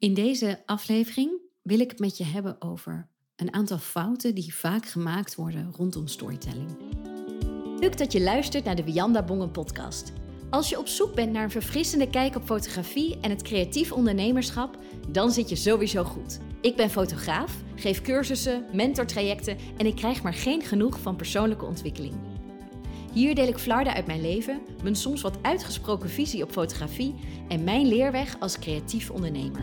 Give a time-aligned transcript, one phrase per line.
[0.00, 1.30] In deze aflevering
[1.62, 6.06] wil ik het met je hebben over een aantal fouten die vaak gemaakt worden rondom
[6.06, 6.68] storytelling.
[7.80, 10.12] Leuk dat je luistert naar de Wianda Bongen podcast.
[10.50, 14.78] Als je op zoek bent naar een verfrissende kijk op fotografie en het creatief ondernemerschap,
[15.08, 16.38] dan zit je sowieso goed.
[16.60, 22.14] Ik ben fotograaf, geef cursussen, mentortrajecten en ik krijg maar geen genoeg van persoonlijke ontwikkeling.
[23.12, 27.14] Hier deel ik flarden uit mijn leven, mijn soms wat uitgesproken visie op fotografie
[27.48, 29.62] en mijn leerweg als creatief ondernemer.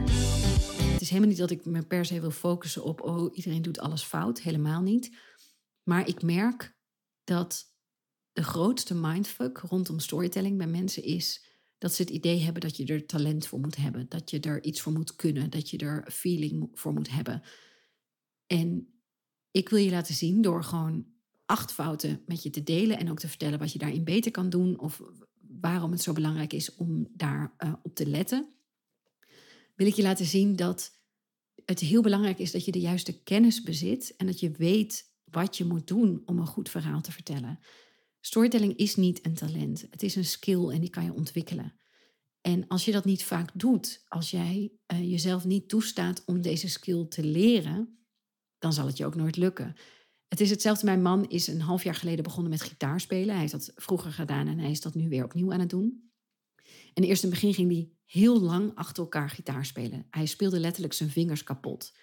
[0.91, 3.79] Het is helemaal niet dat ik me per se wil focussen op, oh, iedereen doet
[3.79, 4.39] alles fout.
[4.42, 5.18] Helemaal niet.
[5.83, 6.75] Maar ik merk
[7.23, 7.75] dat
[8.32, 11.45] de grootste mindfuck rondom storytelling bij mensen is
[11.78, 14.06] dat ze het idee hebben dat je er talent voor moet hebben.
[14.09, 15.50] Dat je er iets voor moet kunnen.
[15.50, 17.43] Dat je er feeling voor moet hebben.
[18.48, 18.93] En
[19.51, 21.15] ik wil je laten zien door gewoon
[21.47, 24.50] acht fouten met je te delen en ook te vertellen wat je daarin beter kan
[24.50, 25.01] doen of
[25.60, 28.54] waarom het zo belangrijk is om daar uh, op te letten,
[29.75, 30.92] wil ik je laten zien dat
[31.65, 35.58] het heel belangrijk is dat je de juiste kennis bezit en dat je weet wat
[35.58, 37.59] je moet doen om een goed verhaal te vertellen.
[38.20, 41.80] Storytelling is niet een talent, het is een skill en die kan je ontwikkelen.
[42.42, 46.70] En als je dat niet vaak doet, als jij uh, jezelf niet toestaat om deze
[46.70, 48.06] skill te leren,
[48.58, 49.75] dan zal het je ook nooit lukken.
[50.28, 50.86] Het is hetzelfde.
[50.86, 53.30] Mijn man is een half jaar geleden begonnen met gitaarspelen.
[53.30, 56.11] Hij heeft dat vroeger gedaan en hij is dat nu weer opnieuw aan het doen.
[56.94, 60.08] En eerst in het begin ging hij heel lang achter elkaar gitaar spelen.
[60.09, 61.94] Hij speelde letterlijk zijn vingers kapot.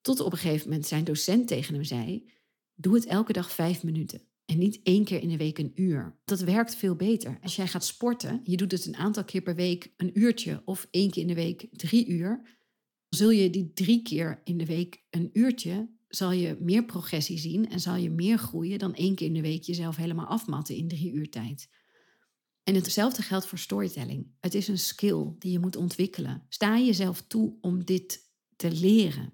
[0.00, 2.30] Tot op een gegeven moment zijn docent tegen hem zei:
[2.74, 4.20] Doe het elke dag vijf minuten.
[4.44, 6.18] En niet één keer in de week een uur.
[6.24, 7.38] Dat werkt veel beter.
[7.42, 10.88] Als jij gaat sporten, je doet het een aantal keer per week een uurtje of
[10.90, 12.58] één keer in de week drie uur.
[13.08, 17.70] Zul je die drie keer in de week een uurtje zal je meer progressie zien
[17.70, 20.88] en zal je meer groeien dan één keer in de week jezelf helemaal afmatten in
[20.88, 21.68] drie uur tijd.
[22.64, 24.26] En hetzelfde geldt voor storytelling.
[24.40, 26.42] Het is een skill die je moet ontwikkelen.
[26.48, 28.20] Sta jezelf toe om dit
[28.56, 29.32] te leren.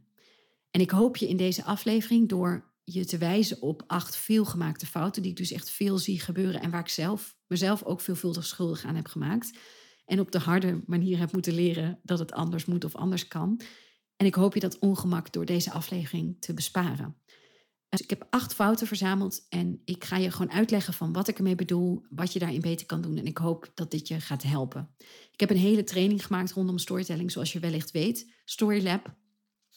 [0.70, 5.22] En ik hoop je in deze aflevering door je te wijzen op acht veelgemaakte fouten
[5.22, 8.84] die ik dus echt veel zie gebeuren en waar ik zelf mezelf ook veelvuldig schuldig
[8.84, 9.58] aan heb gemaakt.
[10.04, 13.60] En op de harde manier heb moeten leren dat het anders moet of anders kan.
[14.22, 17.16] En ik hoop je dat ongemak door deze aflevering te besparen.
[17.88, 21.36] Dus ik heb acht fouten verzameld en ik ga je gewoon uitleggen van wat ik
[21.36, 23.16] ermee bedoel, wat je daarin beter kan doen.
[23.18, 24.94] En ik hoop dat dit je gaat helpen.
[25.32, 29.14] Ik heb een hele training gemaakt rondom storytelling, zoals je wellicht weet, Storylab.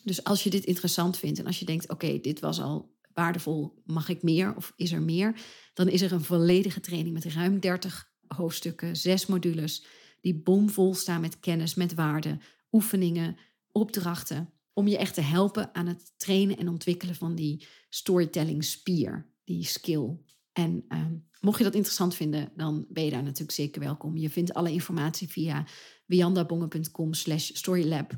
[0.03, 3.81] Dus als je dit interessant vindt en als je denkt, oké, dit was al waardevol,
[3.85, 5.39] mag ik meer of is er meer?
[5.73, 9.85] Dan is er een volledige training met ruim 30 hoofdstukken, zes modules,
[10.21, 12.41] die bomvol staan met kennis, met waarden,
[12.71, 13.37] oefeningen,
[13.75, 19.29] opdrachten om je echt te helpen aan het trainen en ontwikkelen van die storytelling spier,
[19.43, 20.17] die skill.
[20.53, 24.17] En ehm, mocht je dat interessant vinden, dan ben je daar natuurlijk zeker welkom.
[24.17, 25.65] Je vindt alle informatie via
[26.05, 28.11] wiandabongen.com slash storylab.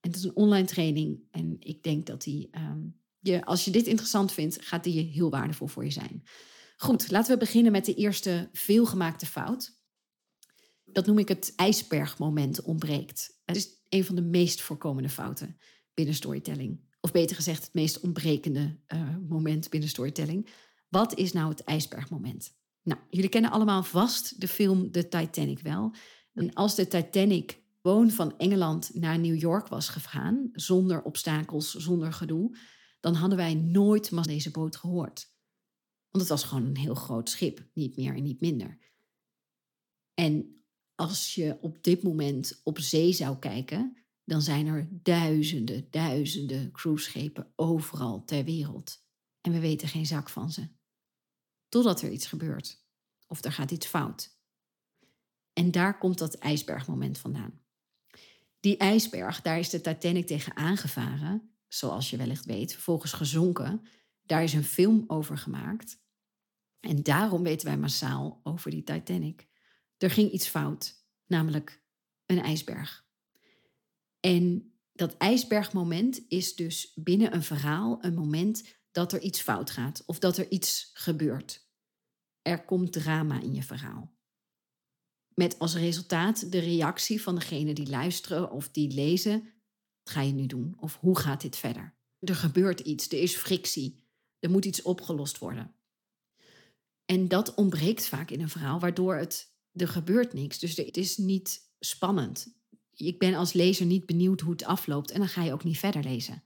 [0.00, 2.80] En het is een online training en ik denk dat die, ehm,
[3.18, 6.22] je, als je dit interessant vindt, gaat die heel waardevol voor je zijn.
[6.76, 9.76] Goed, laten we beginnen met de eerste veelgemaakte fout.
[10.96, 13.40] Dat noem ik het ijsbergmoment ontbreekt.
[13.44, 15.58] Het is een van de meest voorkomende fouten
[15.94, 16.80] binnen storytelling.
[17.00, 20.48] Of beter gezegd, het meest ontbrekende uh, moment binnen storytelling.
[20.88, 22.54] Wat is nou het ijsbergmoment?
[22.82, 25.94] Nou, jullie kennen allemaal vast de film The Titanic wel.
[26.32, 32.12] En als de Titanic gewoon van Engeland naar New York was gegaan, zonder obstakels, zonder
[32.12, 32.56] gedoe,
[33.00, 35.34] dan hadden wij nooit van deze boot gehoord.
[36.10, 38.78] Want het was gewoon een heel groot schip, niet meer en niet minder.
[40.14, 40.50] En
[40.96, 47.52] als je op dit moment op zee zou kijken, dan zijn er duizenden, duizenden cruiseschepen
[47.56, 49.04] overal ter wereld.
[49.40, 50.68] En we weten geen zak van ze.
[51.68, 52.84] Totdat er iets gebeurt.
[53.26, 54.38] Of er gaat iets fout.
[55.52, 57.60] En daar komt dat ijsbergmoment vandaan.
[58.60, 63.86] Die ijsberg, daar is de Titanic tegen aangevaren, zoals je wellicht weet, vervolgens gezonken.
[64.22, 66.04] Daar is een film over gemaakt.
[66.80, 69.48] En daarom weten wij massaal over die Titanic.
[69.96, 71.84] Er ging iets fout, namelijk
[72.26, 73.06] een ijsberg.
[74.20, 80.02] En dat ijsbergmoment is dus binnen een verhaal een moment dat er iets fout gaat
[80.06, 81.68] of dat er iets gebeurt.
[82.42, 84.14] Er komt drama in je verhaal.
[85.34, 89.40] Met als resultaat de reactie van degene die luisteren of die lezen:
[90.02, 90.74] wat ga je nu doen?
[90.78, 91.94] Of hoe gaat dit verder?
[92.18, 94.04] Er gebeurt iets, er is frictie,
[94.38, 95.74] er moet iets opgelost worden.
[97.04, 100.58] En dat ontbreekt vaak in een verhaal, waardoor het er gebeurt niks.
[100.58, 102.54] Dus het is niet spannend.
[102.94, 105.78] Ik ben als lezer niet benieuwd hoe het afloopt en dan ga je ook niet
[105.78, 106.42] verder lezen.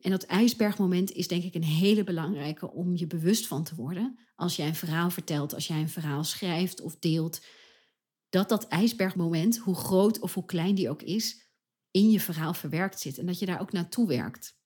[0.00, 4.18] En dat ijsbergmoment is denk ik een hele belangrijke om je bewust van te worden.
[4.36, 7.44] Als jij een verhaal vertelt, als jij een verhaal schrijft of deelt,
[8.28, 11.48] dat dat ijsbergmoment, hoe groot of hoe klein die ook is,
[11.90, 14.58] in je verhaal verwerkt zit en dat je daar ook naartoe werkt.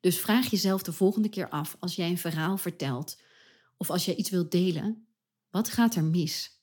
[0.00, 3.20] Dus vraag jezelf de volgende keer af, als jij een verhaal vertelt
[3.76, 5.08] of als jij iets wilt delen,
[5.50, 6.57] wat gaat er mis?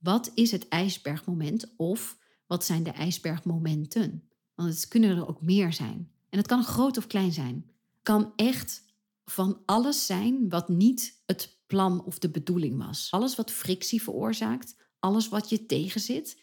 [0.00, 4.28] Wat is het ijsbergmoment of wat zijn de ijsbergmomenten?
[4.54, 6.12] Want het kunnen er ook meer zijn.
[6.28, 7.70] En het kan groot of klein zijn.
[8.02, 8.84] Kan echt
[9.24, 13.08] van alles zijn wat niet het plan of de bedoeling was.
[13.10, 16.42] Alles wat frictie veroorzaakt, alles wat je tegenzit,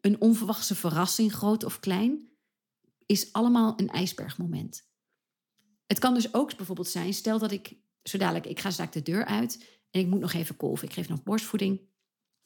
[0.00, 2.28] een onverwachte verrassing, groot of klein,
[3.06, 4.86] is allemaal een ijsbergmoment.
[5.86, 9.02] Het kan dus ook bijvoorbeeld zijn, stel dat ik zo dadelijk, ik ga straks de
[9.02, 10.88] deur uit en ik moet nog even kolven.
[10.88, 11.80] Ik geef nog borstvoeding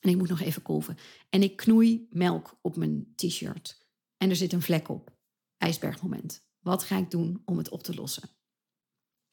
[0.03, 0.97] en ik moet nog even kolven.
[1.31, 5.17] En ik knoei melk op mijn t-shirt en er zit een vlek op.
[5.57, 6.47] IJsbergmoment.
[6.61, 8.23] Wat ga ik doen om het op te lossen?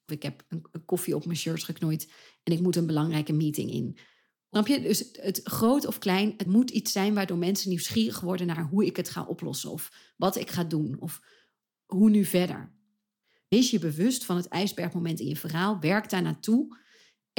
[0.05, 2.11] Of ik heb een, koffie op mijn shirt geknoeid
[2.43, 3.97] en ik moet een belangrijke meeting in.
[4.49, 4.81] Snap je?
[4.81, 8.67] Dus het, het, groot of klein, het moet iets zijn waardoor mensen nieuwsgierig worden naar
[8.67, 11.21] hoe ik het ga oplossen of wat ik ga doen of
[11.85, 12.73] hoe nu verder.
[13.47, 16.77] Wees je bewust van het ijsbergmoment in je verhaal, werk daar naartoe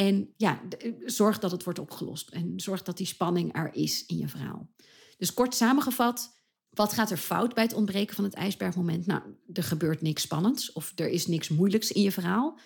[0.01, 0.63] en ja,
[1.05, 4.69] zorg dat het wordt opgelost en zorg dat die spanning er is in je verhaal.
[5.19, 6.35] Dus kort samengevat,
[6.71, 9.07] wat gaat er fout bij het ontbreken van het ijsbergmoment?
[9.07, 12.59] Nou, er gebeurt niks spannends of er is niks moeilijks in je verhaal.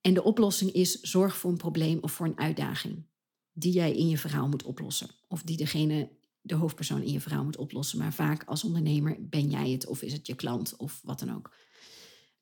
[0.00, 3.06] En de oplossing is zorg voor een probleem of voor een uitdaging
[3.52, 5.10] die jij in je verhaal moet oplossen.
[5.28, 6.10] Of die degene,
[6.40, 7.98] de hoofdpersoon in je verhaal moet oplossen.
[7.98, 11.34] Maar vaak als ondernemer ben jij het of is het je klant of wat dan
[11.34, 11.54] ook.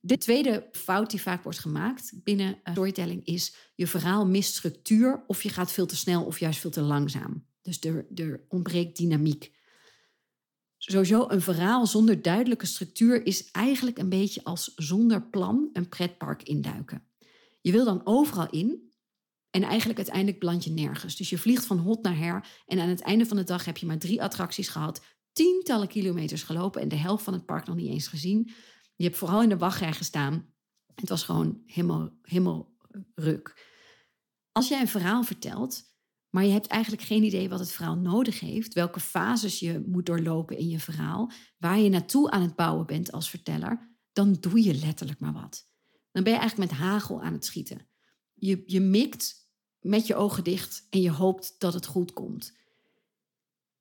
[0.07, 5.43] De tweede fout die vaak wordt gemaakt binnen storytelling is je verhaal mist structuur of
[5.43, 7.47] je gaat veel te snel of juist veel te langzaam.
[7.63, 9.53] Dus er, er ontbreekt dynamiek.
[10.77, 16.43] Sowieso een verhaal zonder duidelijke structuur is eigenlijk een beetje als zonder plan een pretpark
[16.43, 17.03] induiken.
[17.61, 18.93] Je wil dan overal in
[19.51, 21.17] en eigenlijk uiteindelijk beland je nergens.
[21.17, 23.77] Dus je vliegt van hot naar her en aan het einde van de dag heb
[23.77, 25.03] je maar drie attracties gehad,
[25.33, 28.51] tientallen kilometers gelopen en de helft van het park nog niet eens gezien.
[28.97, 30.55] Je hebt vooral in de wachtrij gestaan.
[30.95, 32.77] Het was gewoon helemaal, helemaal
[33.15, 33.73] ruk.
[34.53, 35.83] Als jij een verhaal vertelt,
[36.31, 40.07] maar je hebt eigenlijk geen idee wat het verhaal nodig heeft, welke fases je moet
[40.07, 44.63] doorlopen in je verhaal, waar je naartoe aan het bouwen bent als verteller, dan doe
[44.63, 45.69] je letterlijk maar wat.
[46.13, 47.89] Dan ben je eigenlijk met hagel aan het schieten.
[48.35, 49.35] Je, je mikt
[49.81, 52.57] met je ogen dicht en je hoopt dat het goed komt.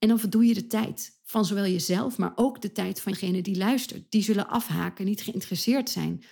[0.03, 3.41] En dan verdoe je de tijd van zowel jezelf, maar ook de tijd van degene
[3.41, 4.11] die luistert.
[4.11, 6.23] Die zullen afhaken, niet geïnteresseerd zijn.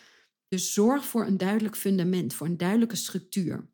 [0.47, 3.69] Dus zorg voor een duidelijk fundament, voor een duidelijke structuur,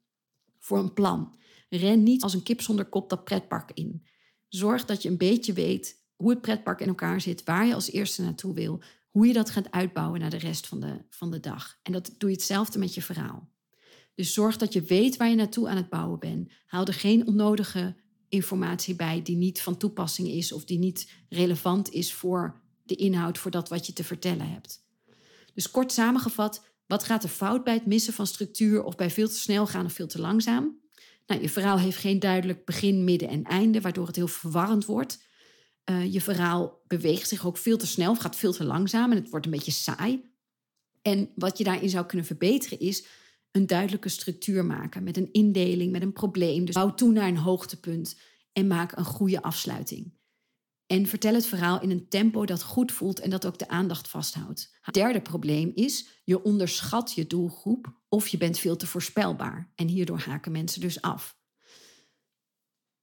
[0.59, 1.37] voor een plan.
[1.69, 4.07] Ren niet als een kip zonder kop dat pretpark in.
[4.47, 7.91] Zorg dat je een beetje weet hoe het pretpark in elkaar zit, waar je als
[7.91, 11.39] eerste naartoe wil, hoe je dat gaat uitbouwen naar de rest van de, van de
[11.39, 11.79] dag.
[11.83, 13.49] En dat doe je hetzelfde met je verhaal.
[14.15, 16.51] Dus zorg dat je weet waar je naartoe aan het bouwen bent.
[16.65, 17.95] Haal er geen onnodige
[18.29, 23.37] informatie bij die niet van toepassing is of die niet relevant is voor de inhoud,
[23.37, 24.85] voor dat wat je te vertellen hebt.
[25.53, 29.27] Dus kort samengevat, wat gaat er fout bij het missen van structuur of bij veel
[29.27, 30.79] te snel gaan of veel te langzaam?
[31.27, 35.25] Nou, je verhaal heeft geen duidelijk begin, midden en einde, waardoor het heel verwarrend wordt.
[35.89, 39.17] Uh, je verhaal beweegt zich ook veel te snel of gaat veel te langzaam en
[39.17, 40.31] het wordt een beetje saai.
[41.01, 43.05] En wat je daarin zou kunnen verbeteren is
[43.57, 46.65] een duidelijke structuur maken met een indeling, met een probleem.
[46.65, 48.19] Dus bouw toe naar een hoogtepunt
[48.53, 50.15] en maak een goede afsluiting.
[50.85, 54.07] En vertel het verhaal in een tempo dat goed voelt en dat ook de aandacht
[54.07, 54.77] vasthoudt.
[54.81, 59.71] Het derde probleem is, je onderschat je doelgroep of je bent veel te voorspelbaar.
[59.75, 61.37] En hierdoor haken mensen dus af.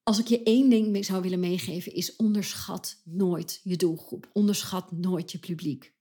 [0.03, 4.31] Als ik je één ding zou willen meegeven, is onderschat nooit je doelgroep.
[4.33, 5.95] Onderschat nooit je publiek.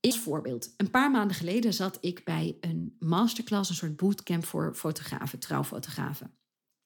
[0.00, 4.74] Als voorbeeld, een paar maanden geleden zat ik bij een masterclass, een soort bootcamp voor
[4.74, 6.34] fotografen, trouwfotografen.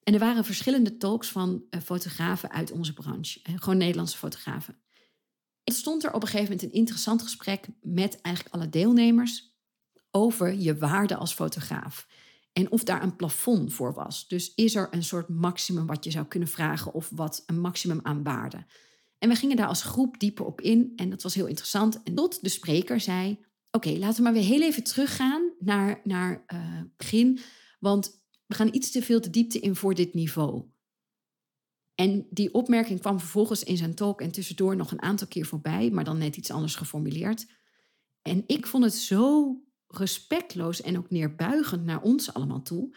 [0.02, 4.80] En er waren verschillende talks van uh, fotografen uit onze branche, gewoon Nederlandse fotografen.
[5.64, 9.54] Er stond er op een gegeven moment een interessant gesprek met eigenlijk alle deelnemers
[10.10, 12.06] over je waarde als fotograaf.
[12.52, 14.28] En of daar een plafond voor was.
[14.28, 18.00] Dus is er een soort maximum wat je zou kunnen vragen of wat een maximum
[18.02, 18.64] aan waarde?
[19.20, 22.02] En we gingen daar als groep dieper op in en dat was heel interessant.
[22.02, 23.38] En tot de spreker zei:
[23.70, 27.40] Oké, laten we maar weer heel even teruggaan naar, naar uh, begin,
[27.78, 30.64] want we gaan iets te veel de diepte in voor dit niveau.
[31.94, 35.90] En die opmerking kwam vervolgens in zijn talk en tussendoor nog een aantal keer voorbij,
[35.90, 37.46] maar dan net iets anders geformuleerd.
[38.22, 42.96] En ik vond het zo respectloos en ook neerbuigend naar ons allemaal toe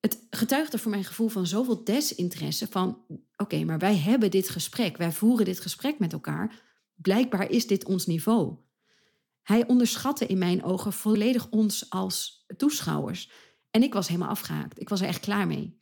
[0.00, 3.04] het getuigde voor mijn gevoel van zoveel desinteresse van
[3.36, 6.62] oké, maar wij hebben dit gesprek, wij voeren dit gesprek met elkaar.
[6.94, 8.56] Blijkbaar is dit ons niveau.
[9.42, 13.30] Hij onderschatte in mijn ogen volledig ons als toeschouwers.
[13.70, 14.80] En ik was helemaal afgehaakt.
[14.80, 15.80] Ik was er echt klaar mee.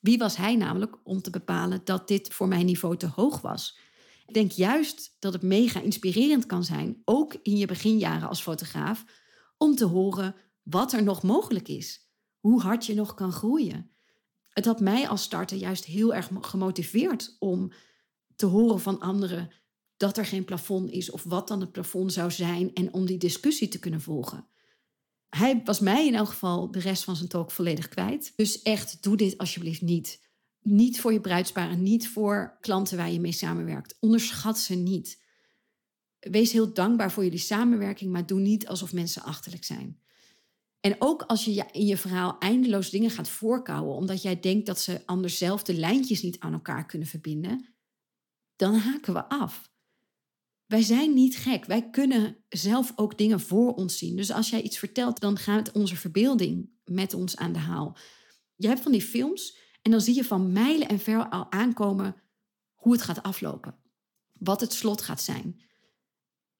[0.00, 3.78] Wie was hij namelijk om te bepalen dat dit voor mijn niveau te hoog was?
[4.26, 9.04] Ik denk juist dat het mega inspirerend kan zijn, ook in je beginjaren als fotograaf,
[9.56, 12.09] om te horen wat er nog mogelijk is.
[12.40, 13.90] Hoe hard je nog kan groeien.
[14.48, 17.72] Het had mij als starter juist heel erg gemotiveerd om
[18.36, 19.50] te horen van anderen
[19.96, 23.18] dat er geen plafond is of wat dan het plafond zou zijn en om die
[23.18, 24.46] discussie te kunnen volgen.
[25.28, 28.32] Hij was mij in elk geval de rest van zijn talk volledig kwijt.
[28.36, 30.20] Dus echt, doe dit alsjeblieft niet.
[30.62, 33.96] Niet voor je bruidsparen, niet voor klanten waar je mee samenwerkt.
[34.00, 35.22] Onderschat ze niet.
[36.20, 40.00] Wees heel dankbaar voor jullie samenwerking, maar doe niet alsof mensen achterlijk zijn.
[40.80, 44.80] En ook als je in je verhaal eindeloos dingen gaat voorkouwen, omdat jij denkt dat
[44.80, 47.74] ze anders zelf de lijntjes niet aan elkaar kunnen verbinden,
[48.56, 49.70] dan haken we af.
[50.66, 51.64] Wij zijn niet gek.
[51.64, 54.16] Wij kunnen zelf ook dingen voor ons zien.
[54.16, 57.96] Dus als jij iets vertelt, dan gaat onze verbeelding met ons aan de haal.
[58.56, 62.22] Je hebt van die films en dan zie je van mijlen en ver al aankomen
[62.74, 63.78] hoe het gaat aflopen.
[64.32, 65.60] Wat het slot gaat zijn.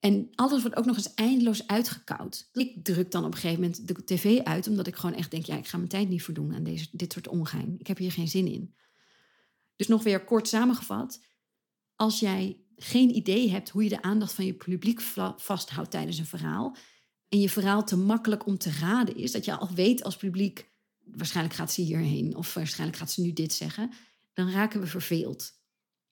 [0.01, 2.49] En alles wordt ook nog eens eindeloos uitgekoud.
[2.53, 5.45] Ik druk dan op een gegeven moment de tv uit, omdat ik gewoon echt denk:
[5.45, 7.75] ja, ik ga mijn tijd niet verdoen aan deze, dit soort ongein.
[7.77, 8.75] Ik heb hier geen zin in.
[9.75, 11.23] Dus nog weer kort samengevat:
[11.95, 15.01] als jij geen idee hebt hoe je de aandacht van je publiek
[15.35, 16.75] vasthoudt tijdens een verhaal,
[17.29, 20.71] en je verhaal te makkelijk om te raden is, dat je al weet als publiek:
[21.03, 23.91] waarschijnlijk gaat ze hierheen, of waarschijnlijk gaat ze nu dit zeggen,
[24.33, 25.59] dan raken we verveeld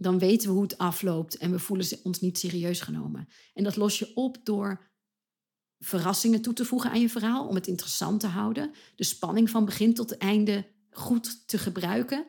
[0.01, 3.27] dan weten we hoe het afloopt en we voelen ons niet serieus genomen.
[3.53, 4.87] En dat los je op door
[5.79, 9.65] verrassingen toe te voegen aan je verhaal, om het interessant te houden, de spanning van
[9.65, 12.25] begin tot einde goed te gebruiken,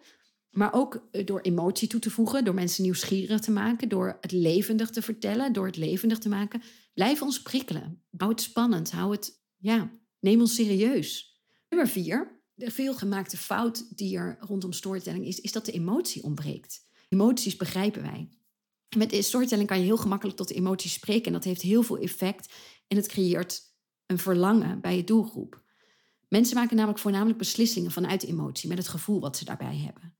[0.50, 4.32] maar ook eh, door emotie toe te voegen, door mensen nieuwsgierig te maken, door het
[4.32, 6.62] levendig te vertellen, door het levendig te maken.
[6.94, 8.02] Blijf ons prikkelen.
[8.16, 8.90] Hou het spannend.
[8.90, 11.40] Hou het, ja, neem ons serieus.
[11.68, 16.88] Nummer vier, de veelgemaakte fout die er rondom storytelling is, is dat de emotie ontbreekt.
[17.10, 18.28] Emoties begrijpen wij.
[18.96, 22.54] Met storytelling kan je heel gemakkelijk tot emoties spreken en dat heeft heel veel effect
[22.86, 23.62] en het creëert
[24.06, 25.62] een verlangen bij je doelgroep.
[26.28, 30.14] Mensen maken namelijk voornamelijk beslissingen vanuit emotie, met het gevoel wat ze daarbij hebben.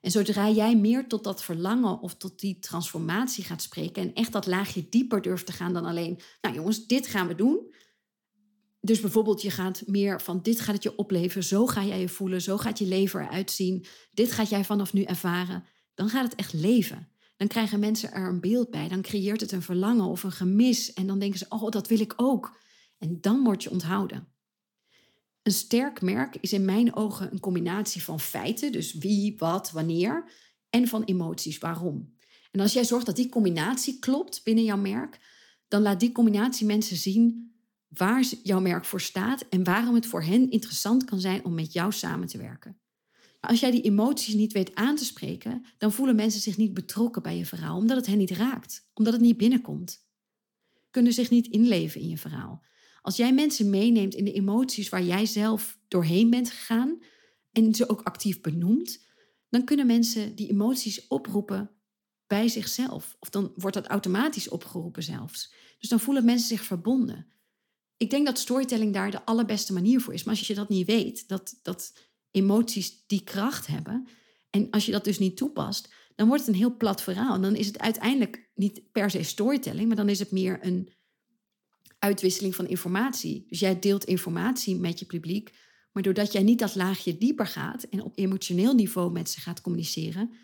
[0.00, 4.32] En zodra jij meer tot dat verlangen of tot die transformatie gaat spreken en echt
[4.32, 7.74] dat laagje dieper durft te gaan dan alleen, nou jongens, dit gaan we doen.
[8.80, 12.08] Dus bijvoorbeeld je gaat meer van dit gaat het je opleveren, zo ga jij je
[12.08, 15.64] voelen, zo gaat je leven eruit zien, dit gaat jij vanaf nu ervaren
[15.94, 17.08] dan gaat het echt leven.
[17.36, 18.88] Dan krijgen mensen er een beeld bij.
[18.88, 20.92] Dan creëert het een verlangen of een gemis.
[20.92, 22.56] En dan denken ze, oh, dat wil ik ook.
[22.98, 24.28] En dan word je onthouden.
[25.42, 30.30] Een sterk merk is in mijn ogen een combinatie van feiten, dus wie, wat, wanneer,
[30.70, 32.16] en van emoties, waarom.
[32.50, 35.20] En als jij zorgt dat die combinatie klopt binnen jouw merk,
[35.68, 37.54] dan laat die combinatie mensen zien
[37.88, 41.72] waar jouw merk voor staat en waarom het voor hen interessant kan zijn om met
[41.72, 42.78] jou samen te werken.
[43.46, 47.22] Als jij die emoties niet weet aan te spreken, dan voelen mensen zich niet betrokken
[47.22, 50.06] bij je verhaal, omdat het hen niet raakt, omdat het niet binnenkomt.
[50.90, 52.64] Kunnen zich niet inleven in je verhaal.
[53.02, 56.98] Als jij mensen meeneemt in de emoties waar jij zelf doorheen bent gegaan
[57.52, 59.04] en ze ook actief benoemt,
[59.48, 61.70] dan kunnen mensen die emoties oproepen
[62.26, 63.16] bij zichzelf.
[63.20, 65.52] Of dan wordt dat automatisch opgeroepen zelfs.
[65.78, 67.26] Dus dan voelen mensen zich verbonden.
[67.96, 70.24] Ik denk dat storytelling daar de allerbeste manier voor is.
[70.24, 71.92] Maar als je dat niet weet, dat, dat
[72.34, 74.08] emoties die kracht hebben.
[74.50, 77.34] En als je dat dus niet toepast, dan wordt het een heel plat verhaal.
[77.34, 80.92] En dan is het uiteindelijk niet per se storytelling, maar dan is het meer een
[81.98, 83.44] uitwisseling van informatie.
[83.48, 85.52] Dus jij deelt informatie met je publiek,
[85.92, 89.60] maar doordat jij niet dat laagje dieper gaat en op emotioneel niveau met ze gaat
[89.60, 90.34] communiceren,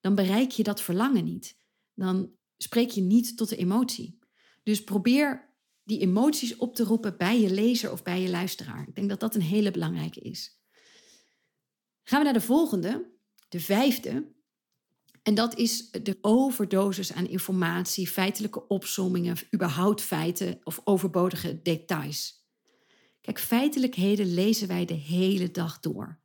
[0.00, 1.58] dan bereik je dat verlangen niet.
[1.94, 4.18] Dan spreek je niet tot de emotie.
[4.62, 5.52] Dus probeer
[5.84, 8.88] die emoties op te roepen bij je lezer of bij je luisteraar.
[8.88, 10.62] Ik denk dat dat een hele belangrijke is.
[12.04, 13.10] Gaan we naar de volgende,
[13.48, 14.32] de vijfde.
[15.22, 22.42] En dat is de overdosis aan informatie, feitelijke opsommingen, überhaupt feiten of overbodige details.
[23.20, 26.22] Kijk, feitelijkheden lezen wij de hele dag door.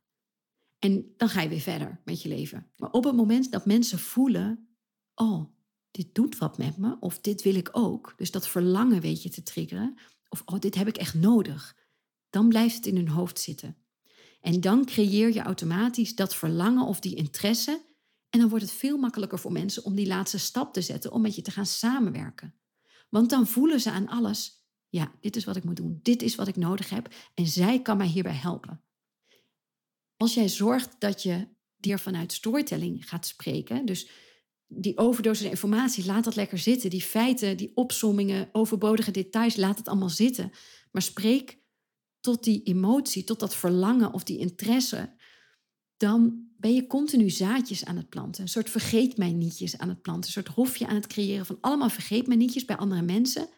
[0.78, 2.70] En dan ga je weer verder met je leven.
[2.76, 4.68] Maar op het moment dat mensen voelen:
[5.14, 5.44] oh,
[5.90, 9.28] dit doet wat met me, of dit wil ik ook, dus dat verlangen weet je
[9.28, 11.76] te triggeren, of oh, dit heb ik echt nodig,
[12.30, 13.76] dan blijft het in hun hoofd zitten.
[14.40, 17.82] En dan creëer je automatisch dat verlangen of die interesse.
[18.30, 21.20] En dan wordt het veel makkelijker voor mensen om die laatste stap te zetten om
[21.22, 22.54] met je te gaan samenwerken.
[23.08, 26.34] Want dan voelen ze aan alles, ja, dit is wat ik moet doen, dit is
[26.34, 28.82] wat ik nodig heb en zij kan mij hierbij helpen.
[30.16, 31.48] Als jij zorgt dat je
[31.80, 34.10] hier vanuit storytelling gaat spreken, dus
[34.72, 36.90] die overdosis informatie, laat dat lekker zitten.
[36.90, 40.50] Die feiten, die opsommingen, overbodige details, laat het allemaal zitten.
[40.92, 41.58] Maar spreek
[42.20, 45.18] tot die emotie, tot dat verlangen of die interesse.
[45.96, 48.42] dan ben je continu zaadjes aan het planten.
[48.42, 50.24] Een soort vergeet mij nietjes aan het planten.
[50.24, 53.48] Een soort hofje aan het creëren van allemaal vergeet mij nietjes bij andere mensen.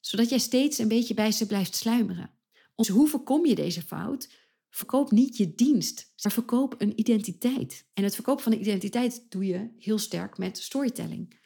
[0.00, 2.30] Zodat jij steeds een beetje bij ze blijft sluimeren.
[2.74, 4.28] Dus hoe voorkom je deze fout?
[4.70, 7.86] Verkoop niet je dienst, maar verkoop een identiteit.
[7.94, 11.39] En het verkopen van een identiteit doe je heel sterk met storytelling.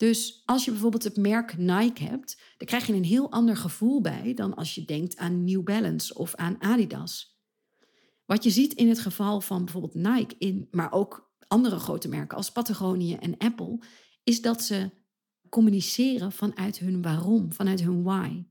[0.00, 4.00] Dus als je bijvoorbeeld het merk Nike hebt, dan krijg je een heel ander gevoel
[4.00, 7.40] bij dan als je denkt aan New Balance of aan Adidas.
[8.24, 12.36] Wat je ziet in het geval van bijvoorbeeld Nike, in, maar ook andere grote merken
[12.36, 13.78] als Patagonië en Apple,
[14.24, 14.90] is dat ze
[15.48, 18.44] communiceren vanuit hun waarom, vanuit hun why.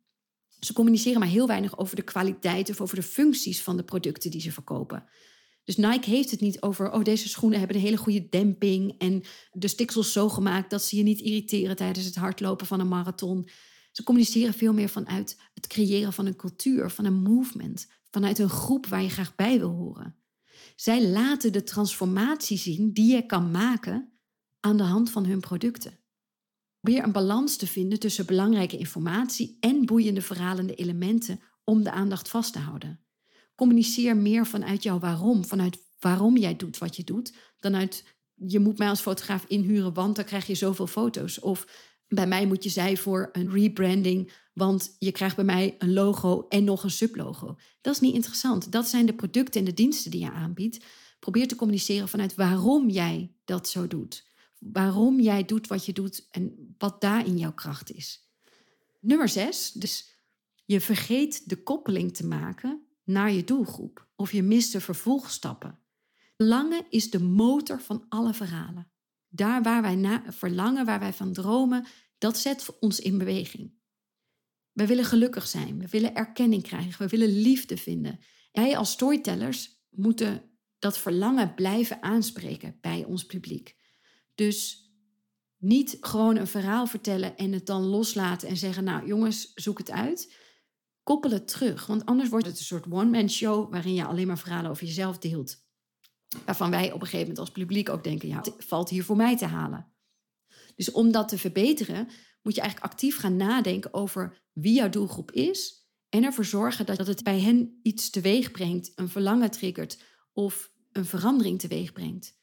[0.60, 4.32] Ze communiceren maar heel weinig over de kwaliteit of over de functies van de producten
[4.32, 5.04] die ze verkopen.
[5.70, 9.24] Dus Nike heeft het niet over, oh deze schoenen hebben een hele goede demping en
[9.52, 13.50] de stiksels zo gemaakt dat ze je niet irriteren tijdens het hardlopen van een marathon.
[13.92, 18.50] Ze communiceren veel meer vanuit het creëren van een cultuur, van een movement, vanuit een
[18.50, 20.16] groep waar je graag bij wil horen.
[20.76, 24.20] Zij laten de transformatie zien die je kan maken
[24.60, 26.00] aan de hand van hun producten.
[26.80, 32.30] Probeer een balans te vinden tussen belangrijke informatie en boeiende verhalende elementen om de aandacht
[32.30, 33.09] vast te houden.
[33.60, 38.04] Communiceer meer vanuit jouw waarom, vanuit waarom jij doet wat je doet, dan uit
[38.36, 41.40] je moet mij als fotograaf inhuren, want dan krijg je zoveel foto's.
[41.40, 41.68] Of
[42.08, 46.46] bij mij moet je zij voor een rebranding, want je krijgt bij mij een logo
[46.48, 47.58] en nog een sublogo.
[47.82, 48.72] Dat is niet interessant.
[48.72, 50.86] Dat zijn de producten en de diensten die je aanbiedt.
[51.20, 54.28] Probeer te communiceren vanuit waarom jij dat zo doet.
[54.60, 58.30] Waarom jij doet wat je doet en wat daar in jouw kracht is.
[59.00, 60.14] Nummer zes, dus
[60.66, 65.80] je vergeet de koppeling te maken naar je doelgroep of je mist de vervolgstappen.
[66.36, 68.92] Verlangen is de motor van alle verhalen.
[69.28, 71.86] Daar waar wij naar verlangen, waar wij van dromen,
[72.18, 73.74] dat zet ons in beweging.
[74.72, 78.20] We willen gelukkig zijn, we willen erkenning krijgen, we willen liefde vinden.
[78.52, 80.44] Wij als storytellers moeten
[80.80, 83.76] dat verlangen blijven aanspreken bij ons publiek.
[84.36, 84.90] Dus
[85.58, 89.92] niet gewoon een verhaal vertellen en het dan loslaten en zeggen: Nou, jongens, zoek het
[89.92, 90.34] uit.
[91.10, 94.38] Koppel het terug, want anders wordt het een soort one-man show waarin je alleen maar
[94.38, 95.66] verhalen over jezelf deelt.
[96.46, 99.38] Waarvan wij op een gegeven moment als publiek ook denken: Ja, valt hier voor mij
[99.38, 99.94] te halen.
[100.76, 102.08] Dus om dat te verbeteren,
[102.42, 107.08] moet je eigenlijk actief gaan nadenken over wie jouw doelgroep is en ervoor zorgen dat
[107.08, 112.38] het bij hen iets teweeg brengt, een verlangen triggert of een verandering teweeg brengt.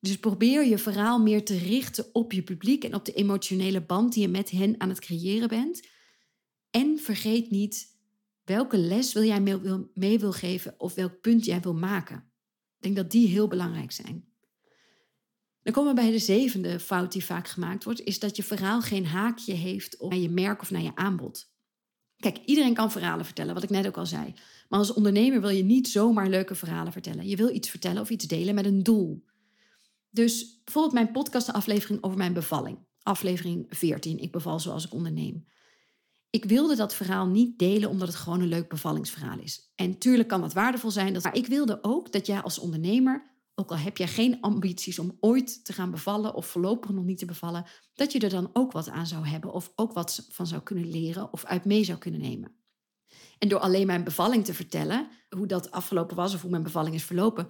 [0.00, 4.12] Dus probeer je verhaal meer te richten op je publiek en op de emotionele band
[4.12, 5.88] die je met hen aan het creëren bent.
[6.70, 7.96] En vergeet niet
[8.48, 12.16] welke les wil jij mee wil, mee wil geven of welk punt jij wil maken.
[12.76, 14.26] Ik denk dat die heel belangrijk zijn.
[15.62, 18.80] Dan komen we bij de zevende fout die vaak gemaakt wordt, is dat je verhaal
[18.80, 21.52] geen haakje heeft naar je merk of naar je aanbod.
[22.16, 24.34] Kijk, iedereen kan verhalen vertellen, wat ik net ook al zei.
[24.68, 27.28] Maar als ondernemer wil je niet zomaar leuke verhalen vertellen.
[27.28, 29.24] Je wil iets vertellen of iets delen met een doel.
[30.10, 32.78] Dus bijvoorbeeld mijn podcastaflevering over mijn bevalling.
[33.02, 35.46] Aflevering 14, ik beval zoals ik onderneem.
[36.30, 39.72] Ik wilde dat verhaal niet delen omdat het gewoon een leuk bevallingsverhaal is.
[39.74, 43.70] En tuurlijk kan dat waardevol zijn, maar ik wilde ook dat jij als ondernemer, ook
[43.70, 47.24] al heb jij geen ambities om ooit te gaan bevallen of voorlopig nog niet te
[47.26, 50.62] bevallen, dat je er dan ook wat aan zou hebben of ook wat van zou
[50.62, 52.56] kunnen leren of uit mee zou kunnen nemen.
[53.38, 56.94] En door alleen mijn bevalling te vertellen, hoe dat afgelopen was of hoe mijn bevalling
[56.94, 57.48] is verlopen,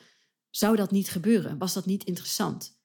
[0.51, 1.59] zou dat niet gebeuren?
[1.59, 2.81] Was dat niet interessant?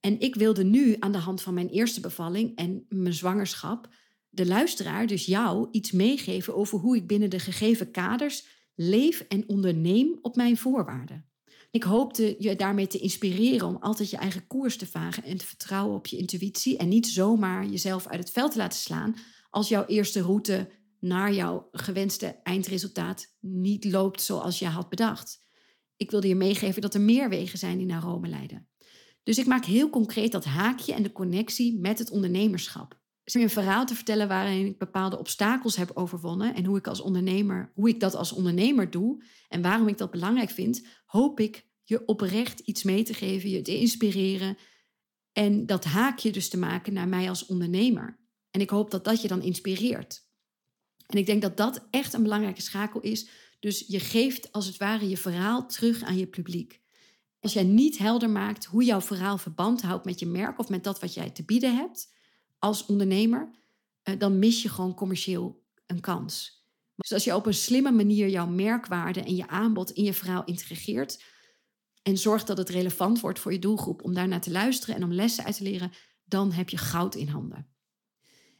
[0.00, 3.88] En ik wilde nu aan de hand van mijn eerste bevalling en mijn zwangerschap
[4.30, 9.48] de luisteraar, dus jou, iets meegeven over hoe ik binnen de gegeven kaders leef en
[9.48, 11.24] onderneem op mijn voorwaarden.
[11.70, 15.46] Ik hoopte je daarmee te inspireren om altijd je eigen koers te vagen en te
[15.46, 19.14] vertrouwen op je intuïtie en niet zomaar jezelf uit het veld te laten slaan
[19.50, 25.42] als jouw eerste route naar jouw gewenste eindresultaat niet loopt zoals je had bedacht.
[25.96, 28.68] Ik wilde je meegeven dat er meer wegen zijn die naar Rome leiden.
[29.22, 32.99] Dus ik maak heel concreet dat haakje en de connectie met het ondernemerschap.
[33.34, 37.72] Een verhaal te vertellen waarin ik bepaalde obstakels heb overwonnen en hoe ik als ondernemer,
[37.74, 42.06] hoe ik dat als ondernemer doe en waarom ik dat belangrijk vind, hoop ik je
[42.06, 44.56] oprecht iets mee te geven, je te inspireren
[45.32, 48.18] en dat haakje dus te maken naar mij als ondernemer.
[48.50, 50.28] En ik hoop dat dat je dan inspireert.
[51.06, 53.28] En ik denk dat dat echt een belangrijke schakel is
[53.60, 56.80] dus je geeft als het ware je verhaal terug aan je publiek.
[57.40, 60.84] Als jij niet helder maakt hoe jouw verhaal verband houdt met je merk of met
[60.84, 62.12] dat wat jij te bieden hebt
[62.60, 63.50] als ondernemer,
[64.02, 66.58] eh, dan mis je gewoon commercieel een kans.
[66.96, 70.44] Dus als je op een slimme manier jouw merkwaarde en je aanbod in je verhaal
[70.44, 71.22] integreert
[72.02, 75.12] en zorgt dat het relevant wordt voor je doelgroep om daarnaar te luisteren en om
[75.12, 75.92] lessen uit te leren,
[76.24, 77.66] dan heb je goud in handen.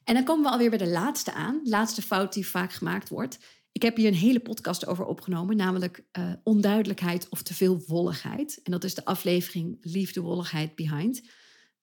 [0.04, 3.38] En dan komen we alweer bij de laatste aan, laatste fout die vaak gemaakt wordt,
[3.72, 8.60] Ik heb hier een hele podcast over opgenomen, namelijk uh, onduidelijkheid of te veel wolligheid.
[8.62, 11.22] En dat is de aflevering Leave Wolligheid Behind.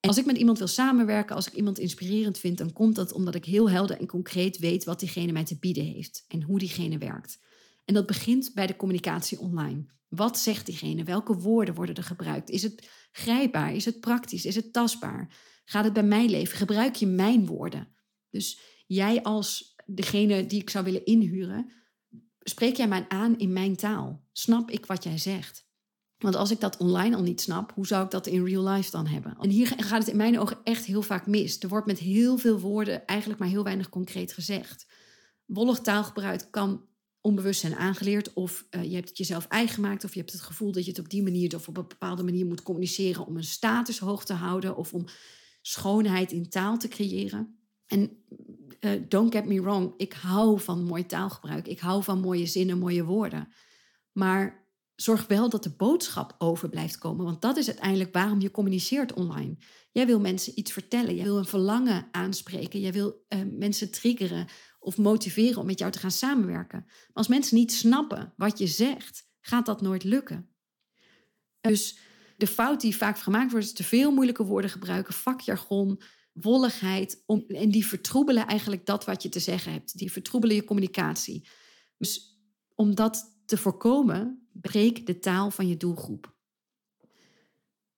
[0.07, 3.35] Als ik met iemand wil samenwerken, als ik iemand inspirerend vind, dan komt dat omdat
[3.35, 6.97] ik heel helder en concreet weet wat diegene mij te bieden heeft en hoe diegene
[6.97, 7.39] werkt.
[7.85, 9.85] En dat begint bij de communicatie online.
[10.07, 11.03] Wat zegt diegene?
[11.03, 12.49] Welke woorden worden er gebruikt?
[12.49, 13.75] Is het grijpbaar?
[13.75, 14.45] Is het praktisch?
[14.45, 15.35] Is het tastbaar?
[15.65, 16.57] Gaat het bij mijn leven?
[16.57, 17.87] Gebruik je mijn woorden?
[18.29, 21.71] Dus jij als degene die ik zou willen inhuren,
[22.39, 24.25] spreek jij mij aan in mijn taal?
[24.31, 25.66] Snap ik wat jij zegt?
[26.17, 28.91] Want als ik dat online al niet snap, hoe zou ik dat in real life
[28.91, 29.37] dan hebben?
[29.39, 31.59] En hier gaat het in mijn ogen echt heel vaak mis.
[31.59, 34.87] Er wordt met heel veel woorden eigenlijk maar heel weinig concreet gezegd.
[35.45, 36.85] Wollig taalgebruik kan
[37.21, 40.41] onbewust zijn aangeleerd of uh, je hebt het jezelf eigen gemaakt of je hebt het
[40.41, 43.37] gevoel dat je het op die manier of op een bepaalde manier moet communiceren om
[43.37, 45.05] een status hoog te houden of om
[45.61, 47.59] schoonheid in taal te creëren.
[47.87, 48.23] En
[48.79, 51.67] uh, don't get me wrong, ik hou van mooi taalgebruik.
[51.67, 53.47] Ik hou van mooie zinnen, mooie woorden.
[54.11, 54.66] Maar
[55.01, 57.25] zorg wel dat de boodschap over blijft komen.
[57.25, 59.57] Want dat is uiteindelijk waarom je communiceert online.
[59.91, 61.15] Jij wil mensen iets vertellen.
[61.15, 62.79] Jij wil een verlangen aanspreken.
[62.79, 64.47] Jij wil uh, mensen triggeren
[64.79, 66.83] of motiveren om met jou te gaan samenwerken.
[66.85, 70.49] Maar als mensen niet snappen wat je zegt, gaat dat nooit lukken.
[71.61, 71.99] Dus
[72.37, 76.01] de fout die vaak gemaakt wordt, is te veel moeilijke woorden gebruiken, vakjargon,
[76.33, 77.23] wolligheid.
[77.25, 79.97] Om, en die vertroebelen eigenlijk dat wat je te zeggen hebt.
[79.97, 81.47] Die vertroebelen je communicatie.
[81.97, 82.39] Dus
[82.75, 86.35] om dat te voorkomen, breek de taal van je doelgroep.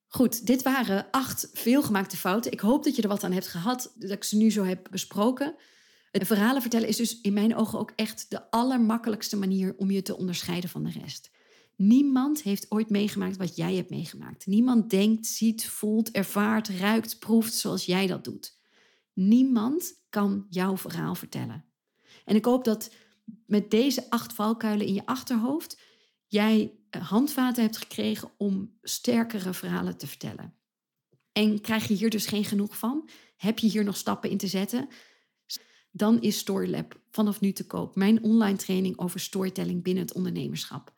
[0.08, 2.52] Goed, dit waren acht veelgemaakte fouten.
[2.52, 4.88] Ik hoop dat je er wat aan hebt gehad, dat ik ze nu zo heb
[4.92, 5.56] besproken.
[6.12, 10.02] Het verhalen vertellen is dus in mijn ogen ook echt de allermakkelijkste manier om je
[10.02, 11.32] te onderscheiden van de rest.
[11.76, 14.46] Niemand heeft ooit meegemaakt wat jij hebt meegemaakt.
[14.46, 18.58] Niemand denkt, ziet, voelt, ervaart, ruikt, proeft zoals jij dat doet.
[19.14, 21.66] Niemand kan jouw verhaal vertellen.
[22.26, 22.92] En ik hoop dat
[23.46, 25.80] met deze acht valkuilen in je achterhoofd
[26.30, 30.54] jij eh, handvaten hebt gekregen om sterkere verhalen te vertellen.
[31.32, 33.10] En krijg je hier dus geen genoeg van?
[33.36, 34.88] Heb je hier nog stappen in te zetten?
[35.92, 37.96] Dan is Storylab vanaf nu te koop.
[37.96, 40.98] Mijn online training over storytelling binnen het ondernemerschap.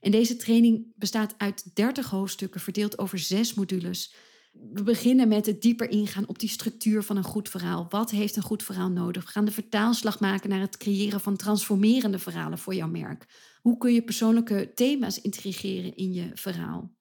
[0.00, 4.14] En deze training bestaat uit 30 hoofdstukken verdeeld over zes modules.
[4.50, 7.86] We beginnen met het dieper ingaan op die structuur van een goed verhaal.
[7.88, 9.24] Wat heeft een goed verhaal nodig?
[9.24, 13.26] We gaan de vertaalslag maken naar het creëren van transformerende verhalen voor jouw merk.
[13.60, 16.94] Hoe kun je persoonlijke thema's integreren in je verhaal?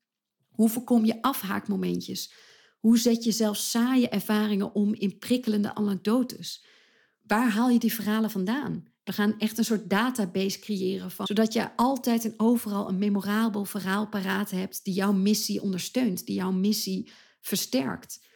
[0.49, 2.33] Hoe voorkom je afhaakmomentjes?
[2.79, 6.65] Hoe zet je zelfs saaie ervaringen om in prikkelende anekdotes?
[7.27, 8.87] Waar haal je die verhalen vandaan?
[9.03, 13.65] We gaan echt een soort database creëren, van, zodat je altijd en overal een memorabel
[13.65, 18.27] verhaal paraat hebt die jouw missie ondersteunt, die jouw missie versterkt.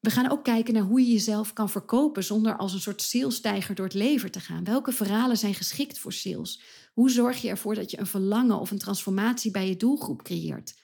[0.00, 3.74] We gaan ook kijken naar hoe je jezelf kan verkopen zonder als een soort salesstijger
[3.74, 4.64] door het leven te gaan.
[4.64, 6.62] Welke verhalen zijn geschikt voor sales?
[6.92, 10.74] Hoe zorg je ervoor dat je een verlangen of een transformatie bij je doelgroep creëert?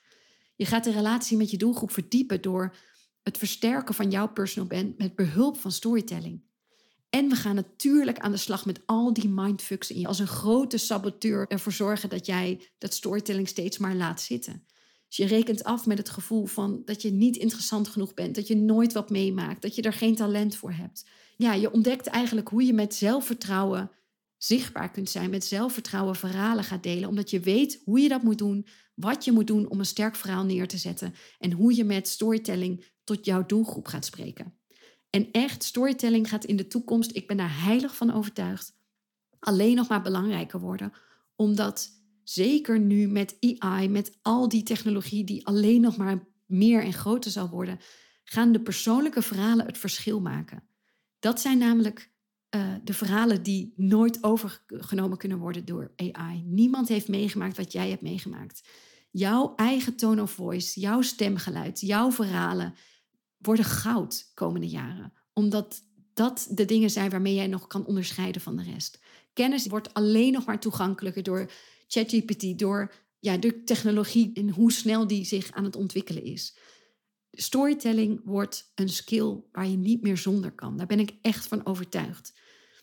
[0.57, 2.77] Je gaat de relatie met je doelgroep verdiepen door
[3.23, 6.43] het versterken van jouw personal brand met behulp van storytelling.
[7.11, 10.07] En we gaan natuurlijk aan de slag met al die mindfucks in je.
[10.07, 14.67] Als een grote saboteur ervoor zorgen dat jij dat storytelling steeds maar laat zitten.
[15.11, 18.47] Dus je rekent af met het gevoel van dat je niet interessant genoeg bent, dat
[18.47, 21.05] je nooit wat meemaakt, dat je er geen talent voor hebt.
[21.37, 23.91] Ja, je ontdekt eigenlijk hoe je met zelfvertrouwen
[24.37, 28.39] zichtbaar kunt zijn, met zelfvertrouwen verhalen gaat delen, omdat je weet hoe je dat moet
[28.39, 31.85] doen, wat je moet doen om een sterk verhaal neer te zetten en hoe je
[31.85, 34.55] met storytelling tot jouw doelgroep gaat spreken.
[35.11, 38.73] En echt, storytelling gaat in de toekomst, ik ben daar heilig van overtuigd,
[39.39, 40.93] alleen nog maar belangrijker worden.
[41.37, 46.93] Omdat zeker nu met AI, met al die technologie die alleen nog maar meer en
[46.93, 47.79] groter zal worden,
[48.25, 50.63] gaan de persoonlijke verhalen het verschil maken.
[51.19, 52.11] Dat zijn namelijk
[52.51, 56.43] uh, de verhalen die nooit overgenomen kunnen worden door AI.
[56.47, 58.69] Niemand heeft meegemaakt wat jij hebt meegemaakt.
[59.11, 62.75] Jouw eigen tone of voice, jouw stemgeluid, jouw verhalen,
[63.39, 65.13] worden goud komende jaren.
[65.33, 65.83] Omdat
[66.15, 69.01] dat de dingen zijn waarmee jij nog kan onderscheiden van de rest.
[69.33, 71.51] Kennis wordt alleen nog maar toegankelijker door
[71.93, 76.59] ChatGPT, door ja, de technologie en hoe snel die zich aan het ontwikkelen is.
[77.31, 80.77] Storytelling wordt een skill waar je niet meer zonder kan.
[80.77, 82.33] Daar ben ik echt van overtuigd.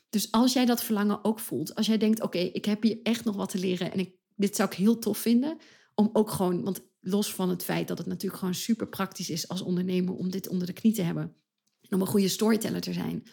[0.09, 3.23] Dus als jij dat verlangen ook voelt, als jij denkt: oké, ik heb hier echt
[3.23, 5.57] nog wat te leren en ik, dit zou ik heel tof vinden,
[5.95, 9.47] om ook gewoon, want los van het feit dat het natuurlijk gewoon super praktisch is
[9.47, 11.35] als ondernemer om dit onder de knie te hebben.
[11.81, 13.23] En om een goede storyteller te zijn.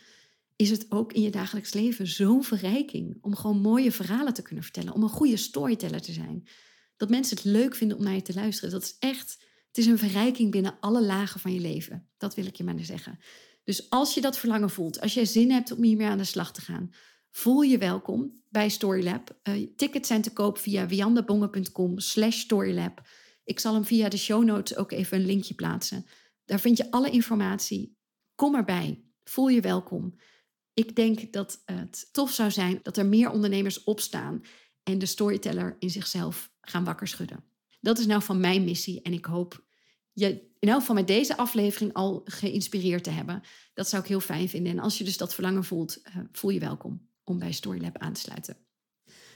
[0.56, 4.64] Is het ook in je dagelijks leven zo'n verrijking om gewoon mooie verhalen te kunnen
[4.64, 4.92] vertellen.
[4.92, 6.48] Om een goede storyteller te zijn.
[6.96, 8.70] Dat mensen het leuk vinden om naar je te luisteren.
[8.70, 12.08] Dat is echt, het is een verrijking binnen alle lagen van je leven.
[12.16, 13.18] Dat wil ik je maar zeggen.
[13.64, 16.52] Dus als je dat verlangen voelt, als jij zin hebt om hiermee aan de slag
[16.52, 16.90] te gaan,
[17.36, 19.38] Voel je welkom bij Storylab.
[19.42, 23.02] Uh, tickets zijn te koop via wiandabongen.com slash storylab.
[23.44, 26.06] Ik zal hem via de show notes ook even een linkje plaatsen.
[26.44, 27.96] Daar vind je alle informatie.
[28.34, 29.04] Kom erbij.
[29.24, 30.18] Voel je welkom.
[30.74, 34.42] Ik denk dat het tof zou zijn dat er meer ondernemers opstaan
[34.82, 37.44] en de storyteller in zichzelf gaan wakker schudden.
[37.80, 39.64] Dat is nou van mijn missie en ik hoop
[40.12, 43.42] je in elk geval met deze aflevering al geïnspireerd te hebben.
[43.74, 44.72] Dat zou ik heel fijn vinden.
[44.72, 48.12] En als je dus dat verlangen voelt, uh, voel je welkom om bij Storylab aan
[48.12, 48.56] te sluiten.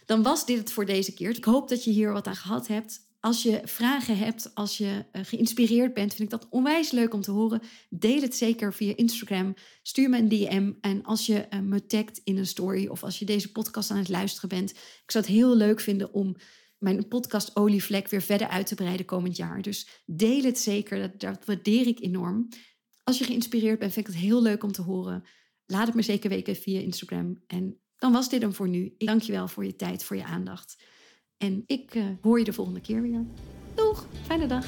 [0.04, 1.30] Dan was dit het voor deze keer.
[1.30, 3.07] Ik hoop dat je hier wat aan gehad hebt.
[3.20, 7.20] Als je vragen hebt, als je uh, geïnspireerd bent, vind ik dat onwijs leuk om
[7.20, 7.62] te horen.
[7.90, 9.54] Deel het zeker via Instagram.
[9.82, 10.72] Stuur me een DM.
[10.80, 13.96] En als je uh, me tagt in een story of als je deze podcast aan
[13.96, 16.36] het luisteren bent, ik zou het heel leuk vinden om
[16.78, 19.62] mijn podcast Olievlek weer verder uit te breiden komend jaar.
[19.62, 22.48] Dus deel het zeker, dat, dat waardeer ik enorm.
[23.04, 25.24] Als je geïnspireerd bent, vind ik het heel leuk om te horen.
[25.66, 27.42] Laat het me zeker weten via Instagram.
[27.46, 28.94] En dan was dit hem voor nu.
[28.98, 30.76] Ik dank je wel voor je tijd, voor je aandacht.
[31.38, 33.24] En ik uh, hoor je de volgende keer weer.
[33.74, 34.66] Doeg, fijne dag.